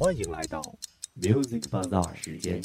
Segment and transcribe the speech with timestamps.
[0.00, 0.62] 欢迎来到
[1.20, 2.62] Music Bazaar 时间。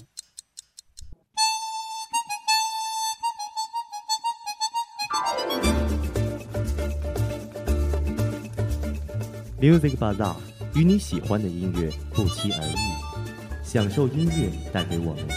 [9.59, 10.35] Music Bazaar
[10.75, 15.35] 与你喜欢的音乐不期而遇，享受音乐带给我们的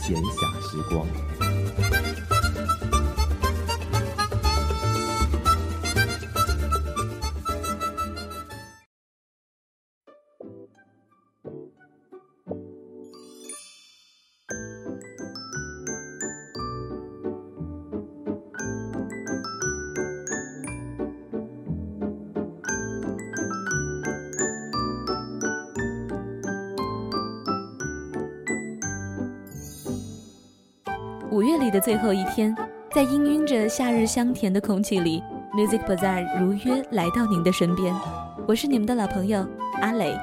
[0.00, 2.23] 闲暇时光。
[32.34, 32.52] 天，
[32.92, 37.94] 在氤氲着夏日香甜的空气里，Music Bazaar 如约来到您的身边。
[38.48, 39.46] 我是你们的老朋友
[39.80, 40.18] 阿磊。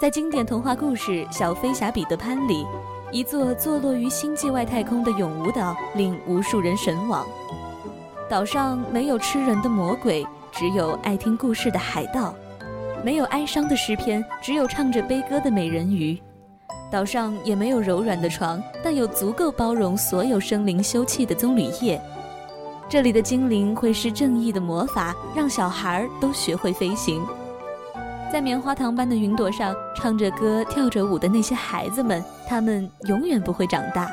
[0.00, 2.64] 在经典童话故事《小飞侠彼得潘》里，
[3.12, 7.22] 一座坐落于星际外太空的永无岛令无数人神往。
[8.30, 12.34] 岛上没有吃人的魔鬼，只有爱听故事的海盗。
[13.04, 16.18] 没有哀伤的诗篇，只有唱着悲歌的美人鱼。
[16.90, 22.00] 岛上也没有柔软的床，但有足够包容所有生灵休憩的棕榈叶。
[22.88, 27.22] 这里的精灵会施正义的魔法，让小孩儿都学会飞行。
[28.32, 34.10] 在棉花糖般的云朵上唱着歌、跳着舞的那些孩子们，他们永远不会长大，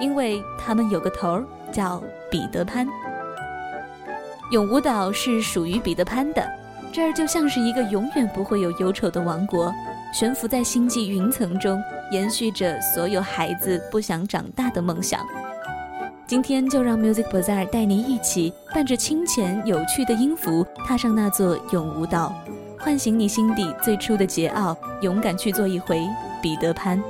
[0.00, 2.88] 因为他们有个头儿，叫彼得潘。
[4.50, 6.63] 永无岛是属于彼得潘的。
[6.94, 9.74] 这儿就像是一个永远不会有忧愁的王国，
[10.12, 15.20] 悬浮在星际云层中，延续着所有孩子不想长大的梦想。
[16.24, 22.32] 今天就让 Music Bazaar 带你一起，伴着清浅有趣的音符，踏上那座永无岛，
[22.78, 26.00] 唤醒你心底最初的桀骜，勇敢去做一回
[26.40, 27.02] 彼得潘。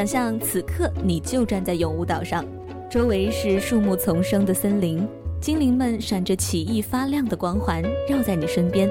[0.00, 2.42] 想象此刻你就站在永无岛上，
[2.90, 5.06] 周围是树木丛生的森林，
[5.42, 8.90] 精灵们闪着奇异发亮的光环绕在你身边，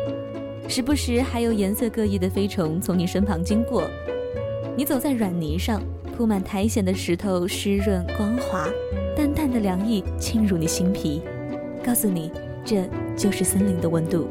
[0.67, 3.89] 时不时还有颜色各异的飞虫从你身旁经过。
[4.77, 5.81] 你走在软泥上，
[6.15, 8.69] 铺满苔藓的石头湿润光滑，
[9.15, 11.23] 淡淡的凉意沁入你心脾，
[11.83, 12.31] 告诉你
[12.63, 12.87] 这
[13.17, 14.27] 就是森林的温度。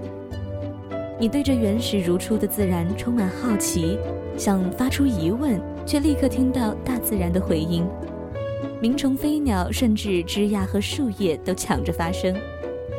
[1.19, 3.99] 你对这原始如初的自然充满好奇，
[4.37, 5.61] 想发出疑问。
[5.89, 7.83] 却立刻听到大自然的回音，
[8.79, 12.37] 鸣虫飞鸟，甚至枝桠和树叶都抢着发声。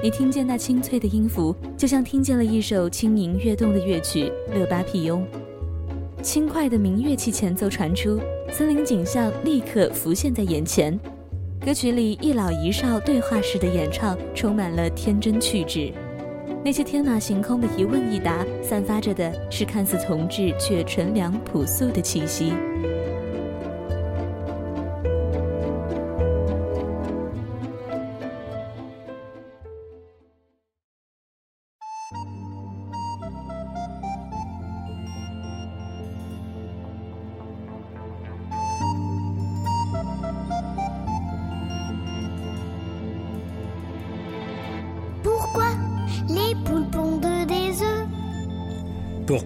[0.02, 4.24] 你听见那清脆的音符，就像听见了一首轻盈跃动的乐曲
[4.58, 5.24] 《乐巴皮翁》。
[6.24, 8.20] 轻快的民乐器前奏传出，
[8.52, 11.00] 森林景象立刻浮现在眼前。
[11.64, 15.94] 歌曲里一老一少对话式的演唱，充满了天真趣致。
[16.64, 22.53] 那些天马行空的一问一答，散发着的是看似同质却纯良朴素的气息。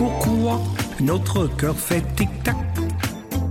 [0.00, 0.58] Pourquoi
[1.02, 2.56] notre cœur fait tic-tac?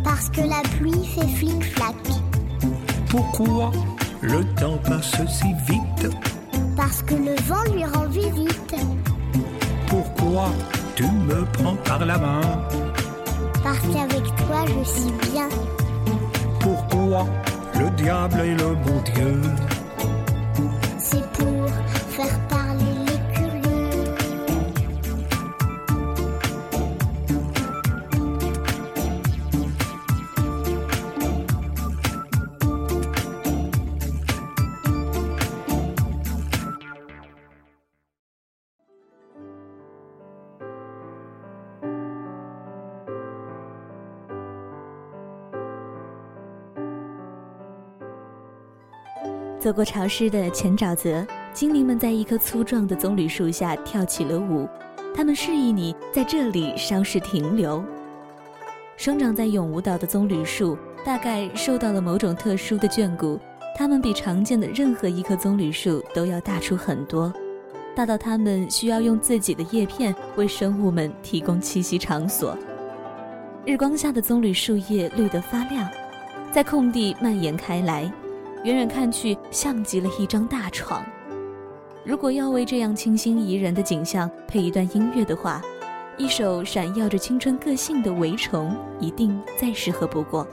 [0.04, 1.94] Parce que la pluie fait flic-flac.
[3.08, 3.70] Pourquoi
[4.22, 6.10] le temps passe si vite?
[6.76, 8.76] Parce que le vent lui rend visite.
[9.90, 10.50] Pourquoi
[10.96, 12.42] tu me prends par la main?
[13.64, 15.50] Parce qu'avec toi, je suis bien.
[16.62, 17.28] Pourquoi
[17.80, 19.42] le diable est le bon Dieu?
[49.60, 54.66] 走过潮湿的前沼泽，精灵们在一棵粗壮的棕榈树下跳起了舞。
[55.14, 57.84] 他们示意你在这里稍事停留。
[58.96, 63.38] 生长在永无岛的棕榈树大概受到了某种特殊的眷顾，
[63.76, 67.34] 它们比常见的任何一棵棕榈树都要大出很多，
[67.94, 72.58] 大到它们需要用自己的叶片为生物们提供栖息场所。
[73.66, 75.86] 日光下的棕榈树叶绿得发亮，
[76.50, 78.10] 在空地蔓延开来。
[78.64, 81.04] 远远看去，像极了一张大床。
[82.04, 85.62] 如果要为这样清新宜人的景象配一段音乐的话，
[86.18, 90.46] 一首闪耀着青春个性的《围虫》一定再适合不过。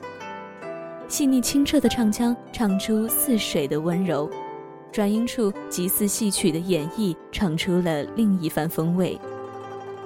[1.09, 4.31] 细腻清澈的唱腔唱出似水的温柔，
[4.93, 9.19] 转音处极似戏曲的演绎，唱出了另一番风味。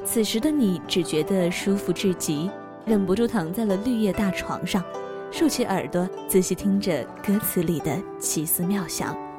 [0.04, 2.50] 此时的你只觉得舒服至极，
[2.86, 4.82] 忍不住躺在了绿叶大床上。
[5.30, 9.29] 竖起耳朵，仔细听着歌词里的奇思妙想。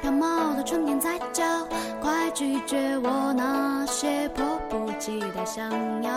[0.00, 1.44] 飘渺的春天在叫，
[2.00, 5.70] 快拒绝我那些迫不及待想
[6.02, 6.10] 要。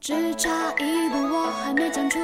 [0.00, 2.18] 只差一步，我还没站出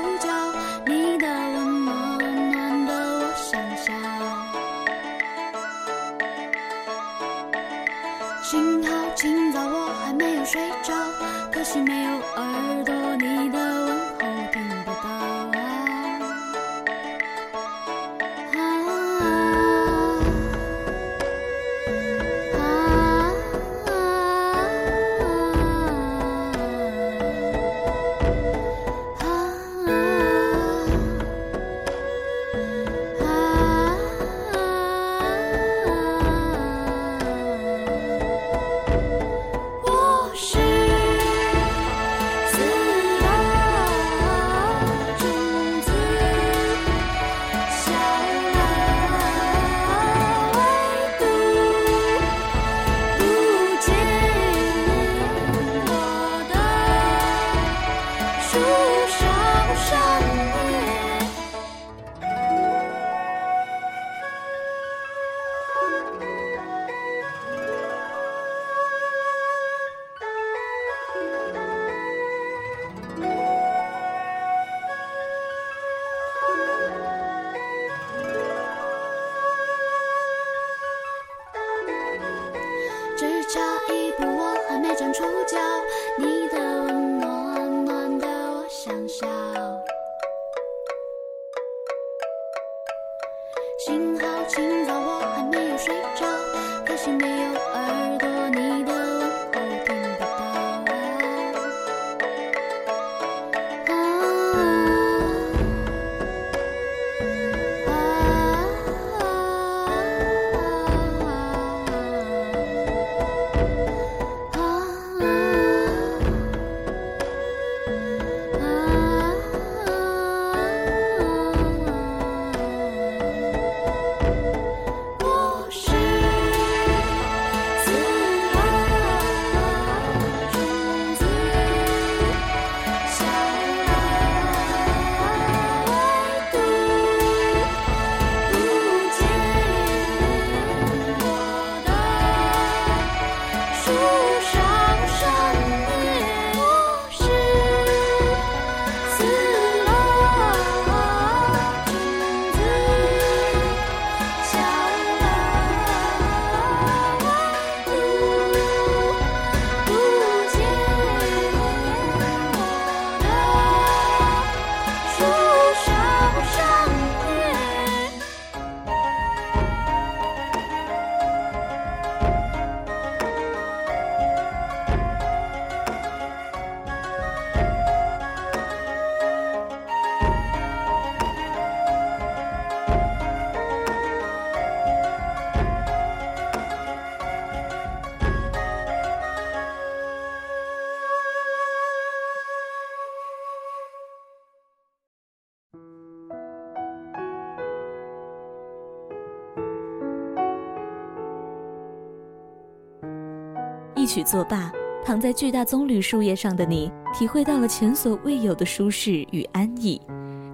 [204.17, 204.73] 曲作罢，
[205.05, 210.01] 躺在巨大棕榈树叶上的你，体会到了前所未有的舒适与安逸，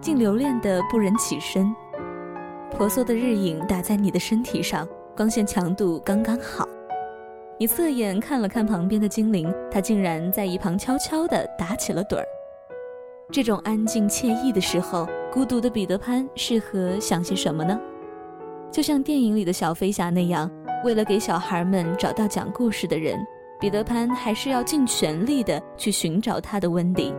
[0.01, 1.73] 竟留恋的不忍起身。
[2.73, 4.85] 婆娑的日影打在你的身体上，
[5.17, 6.69] 光线强度刚刚好。
[7.57, 12.27] 你侧眼看了看旁边的精灵，它竟然在一旁悄悄地打起了盹儿。
[13.31, 17.81] 这种安静惬意的时候，孤独的彼得潘适合想些什么呢？
[18.73, 20.51] 就像电影里的小飞侠那样，
[20.85, 23.17] 为了给小孩们找到讲故事的人，
[23.63, 27.15] 彼得潘还是要尽全力的去寻找他的温迪。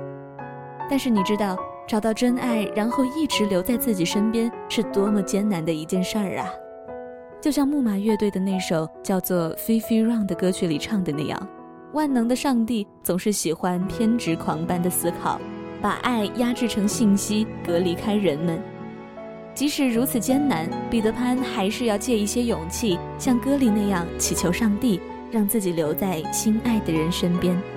[0.89, 1.55] 但是你知道，
[1.87, 6.51] 找到真爱，然后一直留在自己身边，是多么艰难的一件事儿啊！
[7.39, 11.47] 就像木马乐队的那首叫做《Fifi Run》的歌曲里唱的那样，
[11.93, 15.39] 万能的上帝总是喜欢偏执狂般的思考，
[15.81, 18.61] 把爱压制成信息，隔离开人们。
[19.55, 24.99] 即使如此艰难，彼得潘还是要借一些勇气，像歌里那样祈求上帝，
[25.33, 27.72] 让自己留在心爱的人身边。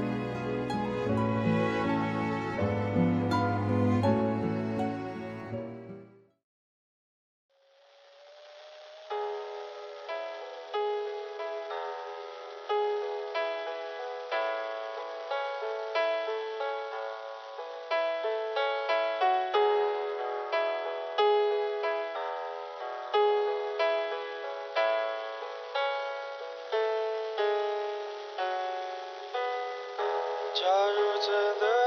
[30.59, 31.86] 假如真的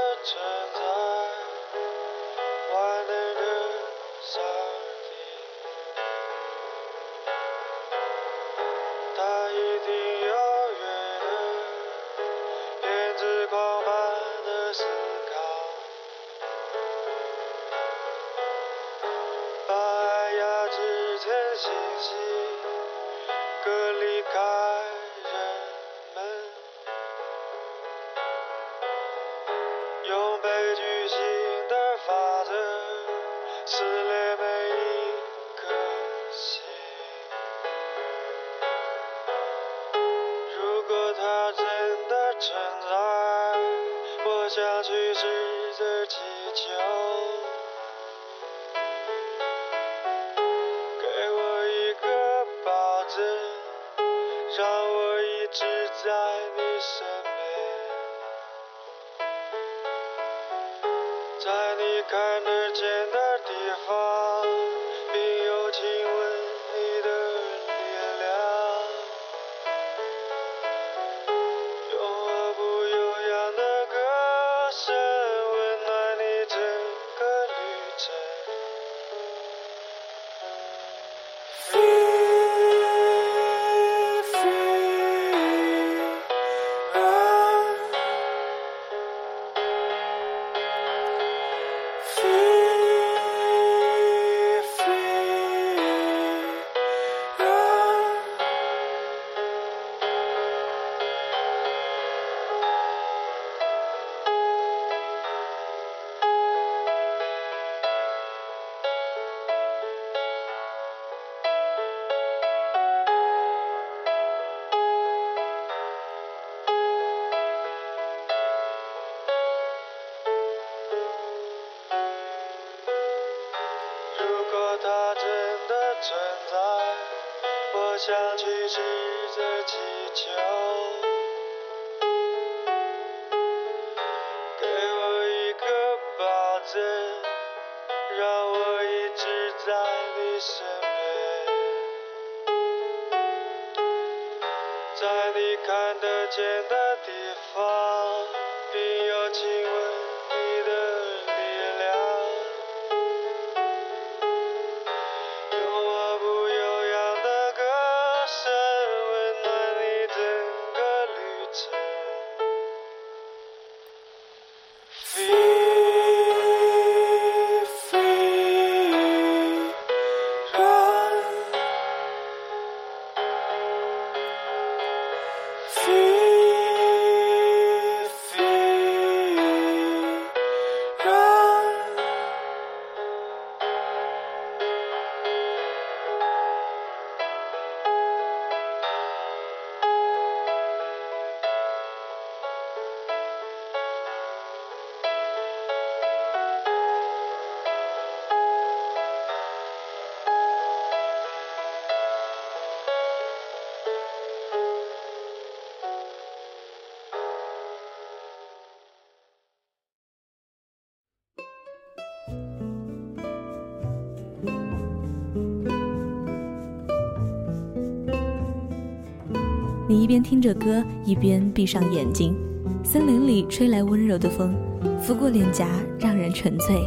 [220.10, 222.34] 边听着歌，一边闭上眼睛。
[222.82, 224.52] 森林里吹来温柔的风，
[225.00, 225.68] 拂过脸颊，
[226.00, 226.80] 让人沉醉。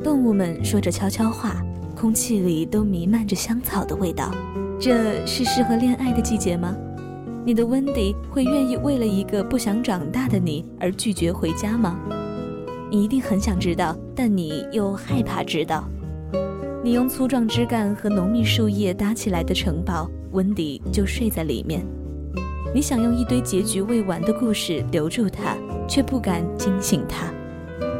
[0.00, 1.60] 动物们说着悄悄话，
[1.96, 4.30] 空气里都弥漫着香草的味道。
[4.78, 6.76] 这是适合恋爱的季节吗？
[7.44, 11.98] 你的温迪会愿意为了一个不想长大的你而拒绝回家吗？
[12.92, 15.82] 你一定很想知道，但你又害怕知道。
[16.84, 21.84] 你用粗壮枝干和浓密树叶搭起来的城堡，温迪就睡在里面。
[22.72, 25.56] 你想用一堆结局未完的故事留住他，
[25.88, 27.32] 却不敢惊醒他。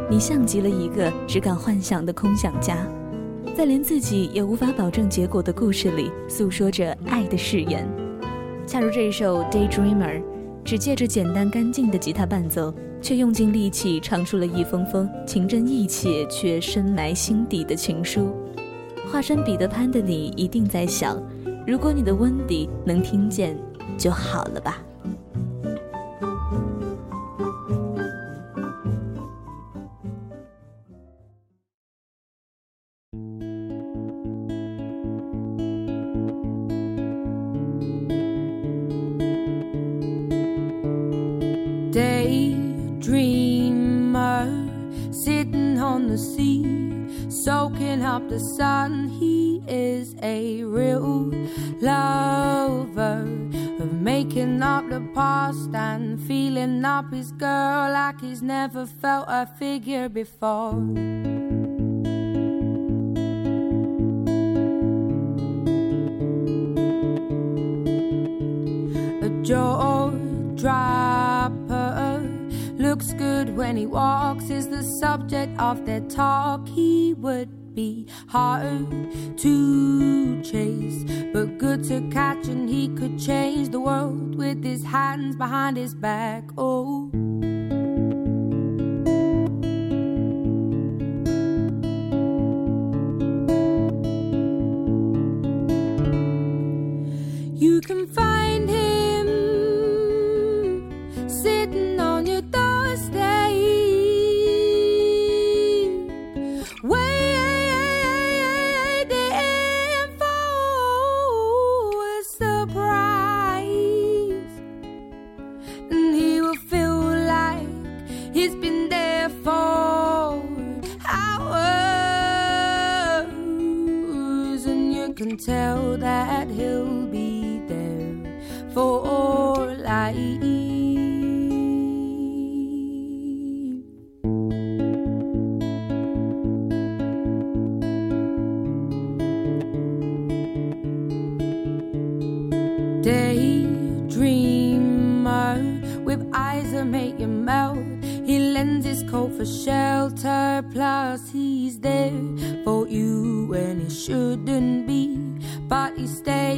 [0.08, 2.86] 你像极了一个只敢幻想的空想家，
[3.56, 7.88] 在连自己也无法保证结果的故事里，诉说着爱的誓言。
[8.64, 10.20] 恰如这一首《Daydreamer》，
[10.64, 18.32] 只借着简单干净的吉他伴奏，却用尽力气唱出了一封封情真意切却深埋心底的情书。
[19.10, 21.20] 化身彼得潘的你一定在想，
[21.66, 23.56] 如果你的温迪能听见
[23.98, 24.78] 就好了吧。
[59.30, 60.72] A figure before
[69.22, 70.10] a jaw
[70.56, 72.28] dropper.
[72.76, 76.66] Looks good when he walks, is the subject of their talk.
[76.66, 78.90] He would be hard
[79.38, 85.36] to chase, but good to catch, and he could change the world with his hands
[85.36, 86.50] behind his back.
[86.58, 87.12] Oh.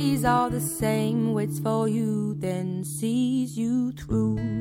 [0.02, 4.51] Stays all the same, waits for you, then sees you through.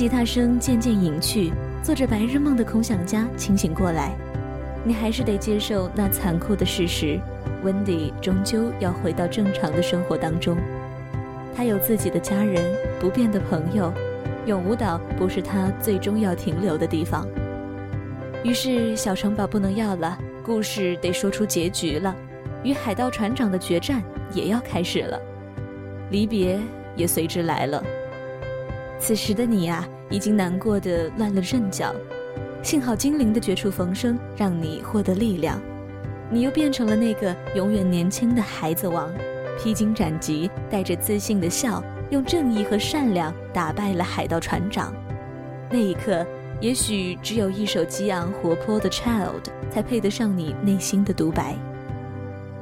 [0.00, 4.16] 吉他声渐渐隐去，做着白日梦的空想家清醒过来，
[4.82, 7.20] 你还是得接受那残酷的事实：
[7.62, 10.56] 温迪终究要回到正常的生活当中。
[11.54, 13.92] 他有自己的家人，不变的朋友，
[14.46, 17.28] 永无岛不是他最终要停留的地方。
[18.42, 22.16] 于是，小城堡不能要了，故事得说出结局了，
[22.64, 25.20] 与海盗船长的决战也要开始了，
[26.10, 26.58] 离别
[26.96, 27.84] 也随之来了。
[29.00, 31.92] 此时的你啊、已经难过的乱了阵脚，
[32.62, 35.58] 幸好精灵的绝处逢生让你获得力量，
[36.30, 39.10] 你又变成了那个永远年轻的孩子王，
[39.58, 44.92] 披荆斩棘，带着自信的笑，用正义和善良打败了海盗船长。
[45.70, 46.24] 那一刻，
[46.60, 51.56] 也许只有一首激昂活泼的《Child》才配得上你内心的独白。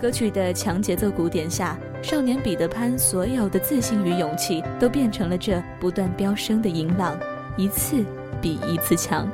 [0.01, 7.19] 歌曲的强节奏鼓点下，少年彼得潘所有的自信与勇气都变成了这不断飙升的银浪，
[7.57, 8.05] 一次
[8.41, 9.29] 比一次强。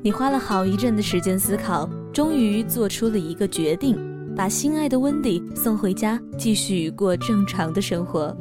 [0.00, 3.98] 你花了好一阵的时间思考，终于做出了一个决定，
[4.36, 8.34] 把心爱的温迪送回家，继续过正常的生活。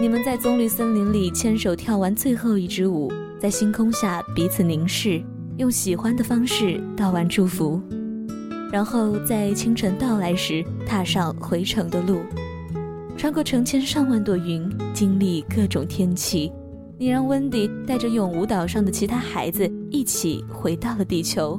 [0.00, 3.08] 你们在棕榈森林里牵手跳完最后一支舞，
[3.38, 5.22] 在星空下彼此凝视，
[5.58, 7.80] 用喜欢的方式道完祝福，
[8.72, 12.18] 然后在清晨到来时踏上回程的路，
[13.16, 16.50] 穿过成千上万朵云，经历各种天气。
[16.98, 21.58] 你让温迪带着永无岛上的其他孩子一起回到了地球，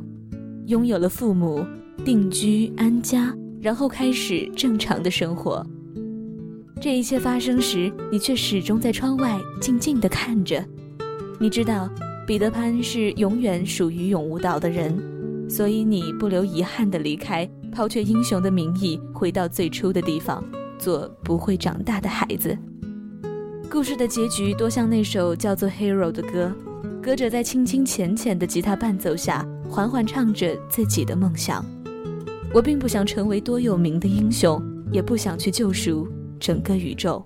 [0.65, 1.65] 拥有了父母，
[2.04, 5.65] 定居安家，然后开始正常的生活。
[6.82, 10.62] 这一切发生时，你却始终在窗外静静地看着。
[11.39, 11.89] 你知道，
[12.28, 20.43] 彼得潘是永远属于永无岛的人，所以你不留遗憾地离开，抛却英雄的名义，回到最初的地方，
[20.78, 22.58] 做不会长大的孩子。
[23.71, 26.52] 故事的结局多像那首叫做《Hero》的歌，
[27.02, 31.63] 歌者在轻轻浅浅的吉他伴奏下，缓缓唱着自己的梦想。
[32.54, 36.08] 我并不想成为多有名的英雄，也不想去救赎
[36.39, 37.26] 整个宇宙。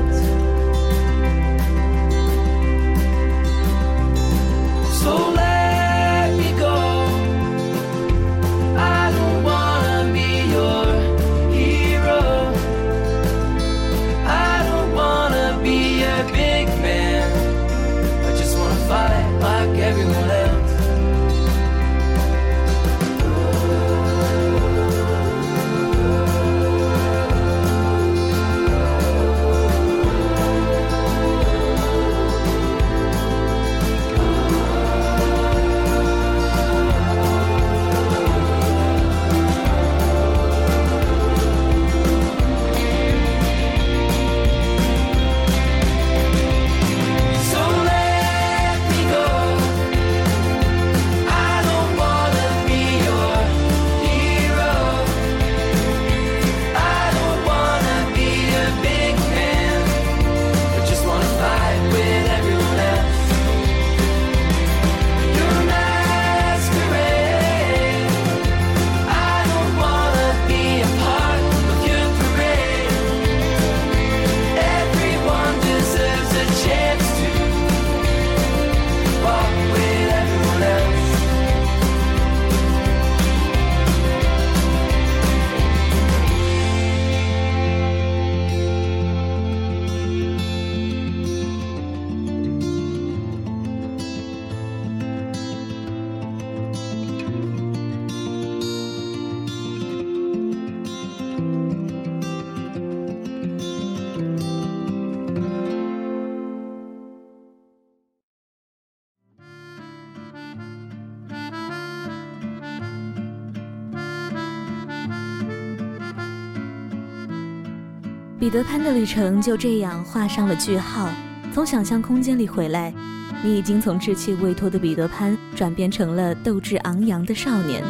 [118.51, 121.07] 彼得潘的旅程》就这样画上了句号。
[121.53, 122.93] 从想象空间里回来，
[123.41, 127.81] 你已经从稚气未脱的彼得潘转变成了斗志昂扬的少年。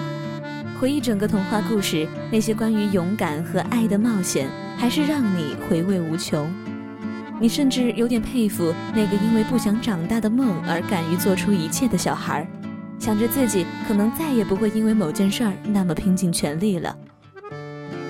[0.80, 4.48] 回忆整个童话故事，那些关于勇敢和爱的冒险，
[4.78, 6.48] 还是让你回味无穷。
[7.40, 12.48] 你甚至有点佩服那个因为不想长大的梦而敢于做出一切的小孩，
[13.00, 16.96] 想着自己可能再也不会因为某件事儿那么拼尽全力了。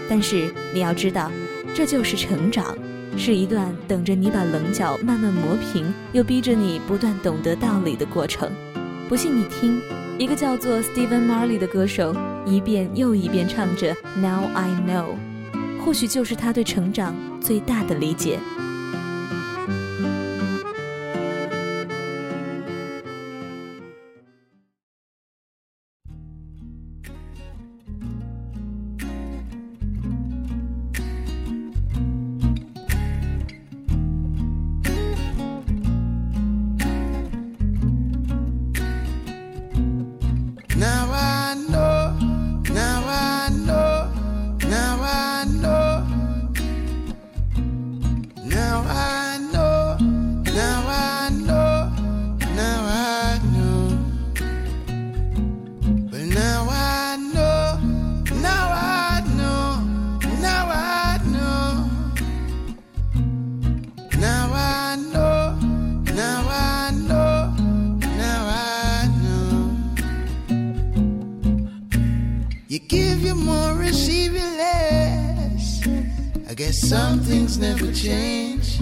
[0.10, 1.32] 但是你要知道，
[1.74, 2.78] 这就是成长，
[3.18, 8.52] 是一段等着你把棱角慢慢磨平，又逼着你不断懂得道理的过程。
[9.10, 9.82] 不信你听，
[10.18, 15.16] 一个叫做 Steven Marley 的歌手一遍又一遍唱着 Now I Know，
[15.84, 18.38] 或许就是他对成长最大的理解。
[77.52, 78.78] Things never change.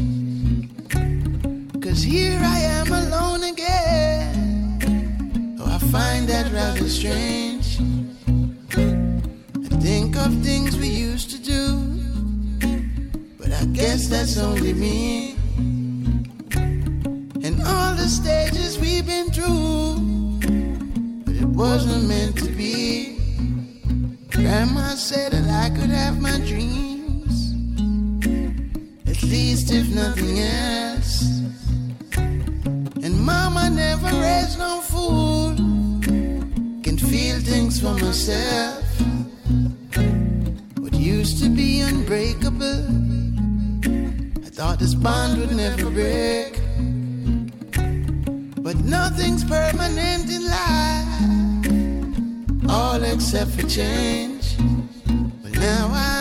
[1.82, 4.78] Cause here I am alone again.
[5.60, 7.49] Oh, I find that rather strange.
[33.70, 35.56] Mama never raised no fool.
[36.84, 38.84] Can feel things for myself.
[40.80, 42.86] What used to be unbreakable.
[44.46, 46.60] I thought this bond would never break.
[48.64, 51.08] But nothing's permanent in life
[52.70, 54.58] all except for change.
[55.42, 56.19] But now I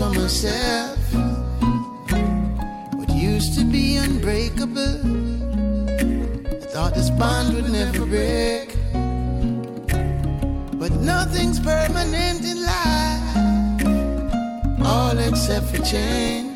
[0.00, 0.98] for myself.
[2.94, 4.96] What used to be unbreakable.
[6.48, 8.68] I thought this bond would never break.
[10.80, 13.36] But nothing's permanent in life.
[14.86, 16.49] All except for change.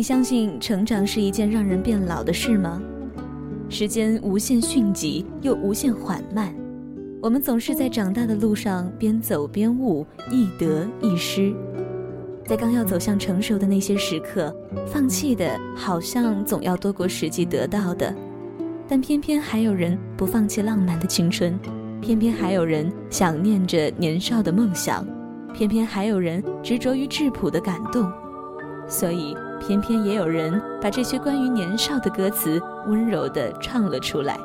[0.00, 2.80] 你相信成长是一件让人变老的事吗？
[3.68, 6.54] 时间无限迅疾又无限缓慢，
[7.20, 11.54] 我们总是在长大的路上边走边悟，亦得亦失。
[12.46, 18.14] 在刚要走向成熟的那些时刻，放弃的好像总要多过实际得到的，
[18.88, 21.60] 但偏偏还有人不放弃浪漫的青春，
[22.00, 25.06] 偏偏还有人想念着年少的梦想，
[25.52, 28.10] 偏偏还有人执着于质朴的感动，
[28.88, 34.40] 所以偏偏也有人把这些关于年少的歌词温柔地唱了出来。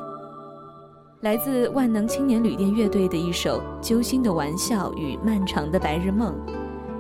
[1.21, 6.35] 来自万能青年旅店乐队的一首揪心的玩笑与漫长的白日梦，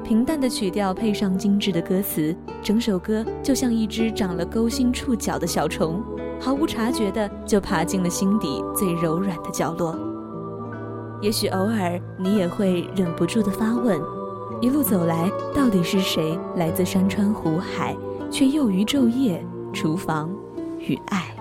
[0.03, 6.01] 平淡的曲调配上精致的歌词，整首歌就像一只长了勾心触角的小虫，
[6.39, 9.95] 毫无察觉地就爬进了心底最柔软的角落。
[11.21, 14.01] 也许偶尔你也会忍不住的发问：
[14.65, 17.95] 一路走来，到底是谁来自山川湖海，
[18.31, 20.35] 却又于昼夜、厨房
[20.79, 21.34] 与爱？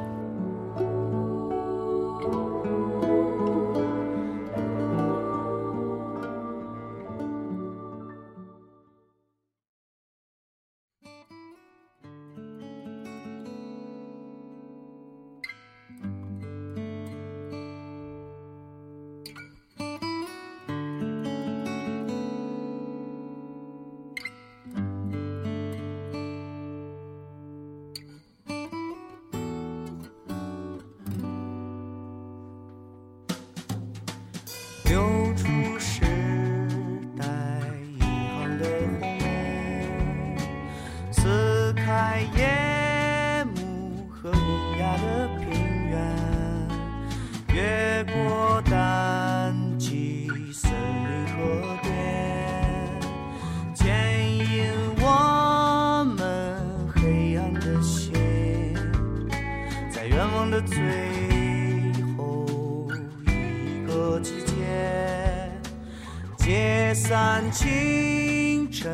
[67.54, 68.90] 清晨，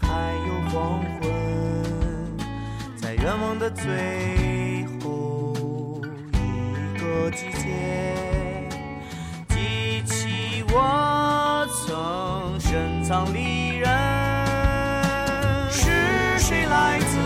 [0.00, 0.08] 还
[0.46, 1.28] 有黄昏，
[2.96, 5.52] 在愿望的最后
[6.32, 6.36] 一
[6.96, 7.66] 个季节，
[9.48, 13.90] 记起我曾深藏离人，
[15.68, 17.18] 是谁来自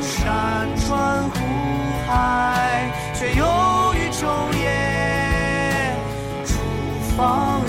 [0.00, 1.36] 山川湖
[2.06, 3.44] 海，却又
[3.94, 5.92] 于昼夜
[6.44, 6.54] 厨
[7.16, 7.60] 房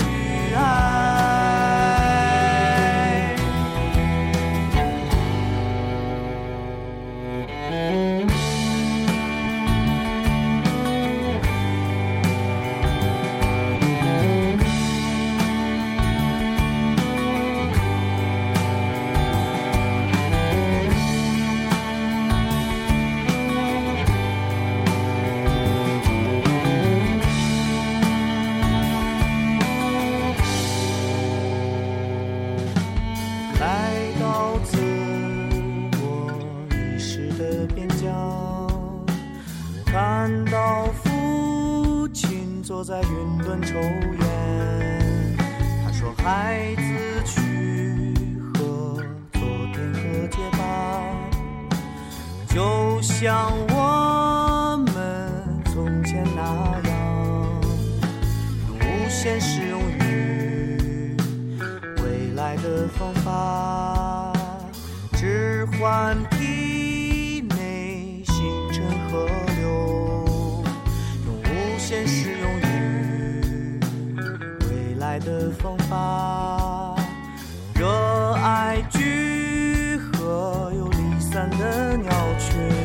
[82.48, 82.79] 的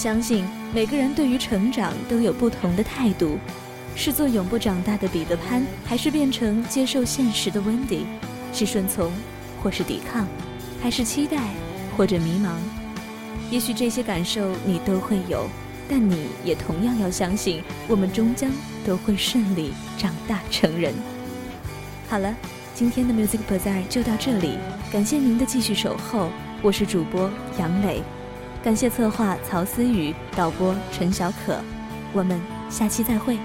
[0.00, 3.38] 相信每个人对于成长都有不同的态度，
[3.94, 8.06] 是做永不长大的彼得潘，还是变成接受现实的温迪？
[8.50, 9.12] 是顺从，
[9.62, 10.26] 或是抵抗，
[10.82, 11.36] 还是期待，
[11.98, 12.52] 或者迷茫？
[13.50, 15.46] 也许这些感受你都会有，
[15.86, 18.50] 但你也同样要相信，我们终将
[18.86, 20.94] 都会顺利长大成人。
[22.08, 22.34] 好了，
[22.74, 24.54] 今天的 Music Bazaar 就到这里，
[24.90, 26.30] 感谢您的继续守候，
[26.62, 28.02] 我是主播杨磊，
[28.62, 31.58] 感谢策划曹思雨，导播陈小可，
[32.12, 32.38] 我们
[32.68, 33.38] 下期再会。